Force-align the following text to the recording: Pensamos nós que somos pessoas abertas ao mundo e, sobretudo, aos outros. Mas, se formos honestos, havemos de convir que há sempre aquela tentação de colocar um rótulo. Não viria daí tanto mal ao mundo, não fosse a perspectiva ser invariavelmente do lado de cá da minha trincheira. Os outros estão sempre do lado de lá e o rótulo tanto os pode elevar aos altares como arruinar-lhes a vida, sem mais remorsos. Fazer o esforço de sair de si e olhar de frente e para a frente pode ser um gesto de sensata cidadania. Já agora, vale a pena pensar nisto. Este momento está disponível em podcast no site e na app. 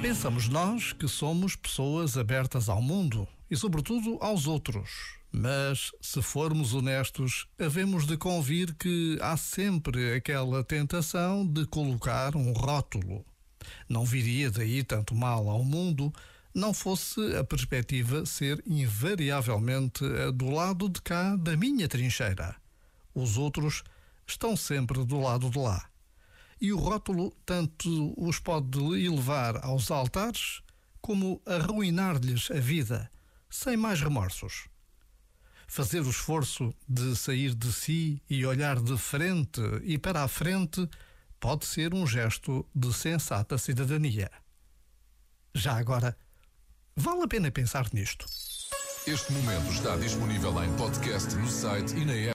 Pensamos 0.00 0.48
nós 0.48 0.92
que 0.92 1.08
somos 1.08 1.56
pessoas 1.56 2.16
abertas 2.16 2.68
ao 2.68 2.80
mundo 2.80 3.26
e, 3.50 3.56
sobretudo, 3.56 4.16
aos 4.20 4.46
outros. 4.46 5.18
Mas, 5.32 5.90
se 6.00 6.22
formos 6.22 6.72
honestos, 6.72 7.48
havemos 7.58 8.06
de 8.06 8.16
convir 8.16 8.72
que 8.74 9.18
há 9.20 9.36
sempre 9.36 10.14
aquela 10.14 10.62
tentação 10.62 11.44
de 11.44 11.66
colocar 11.66 12.36
um 12.36 12.52
rótulo. 12.52 13.24
Não 13.88 14.04
viria 14.04 14.52
daí 14.52 14.84
tanto 14.84 15.16
mal 15.16 15.50
ao 15.50 15.64
mundo, 15.64 16.12
não 16.54 16.72
fosse 16.72 17.36
a 17.36 17.42
perspectiva 17.42 18.24
ser 18.24 18.62
invariavelmente 18.64 20.04
do 20.32 20.48
lado 20.48 20.88
de 20.88 21.02
cá 21.02 21.34
da 21.34 21.56
minha 21.56 21.88
trincheira. 21.88 22.54
Os 23.12 23.36
outros 23.36 23.82
estão 24.24 24.56
sempre 24.56 25.04
do 25.04 25.20
lado 25.20 25.50
de 25.50 25.58
lá 25.58 25.88
e 26.60 26.72
o 26.72 26.78
rótulo 26.78 27.32
tanto 27.44 28.14
os 28.16 28.38
pode 28.38 28.78
elevar 28.78 29.64
aos 29.64 29.90
altares 29.90 30.62
como 31.00 31.40
arruinar-lhes 31.46 32.50
a 32.50 32.60
vida, 32.60 33.10
sem 33.48 33.76
mais 33.76 34.00
remorsos. 34.00 34.68
Fazer 35.66 36.00
o 36.00 36.10
esforço 36.10 36.74
de 36.88 37.14
sair 37.14 37.54
de 37.54 37.72
si 37.72 38.22
e 38.28 38.44
olhar 38.44 38.80
de 38.80 38.96
frente 38.96 39.60
e 39.82 39.98
para 39.98 40.22
a 40.22 40.28
frente 40.28 40.88
pode 41.38 41.66
ser 41.66 41.94
um 41.94 42.06
gesto 42.06 42.66
de 42.74 42.92
sensata 42.92 43.58
cidadania. 43.58 44.30
Já 45.54 45.78
agora, 45.78 46.16
vale 46.96 47.22
a 47.22 47.28
pena 47.28 47.50
pensar 47.50 47.88
nisto. 47.92 48.26
Este 49.06 49.32
momento 49.32 49.70
está 49.72 49.96
disponível 49.96 50.62
em 50.62 50.76
podcast 50.76 51.34
no 51.36 51.48
site 51.48 51.94
e 51.96 52.04
na 52.04 52.12
app. 52.12 52.26